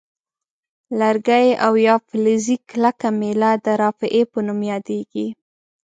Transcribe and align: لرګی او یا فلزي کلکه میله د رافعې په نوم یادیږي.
لرګی 0.99 1.47
او 1.65 1.73
یا 1.85 1.95
فلزي 2.07 2.57
کلکه 2.69 3.07
میله 3.19 3.51
د 3.65 3.67
رافعې 3.81 4.23
په 4.31 4.39
نوم 4.47 4.59
یادیږي. 4.71 5.27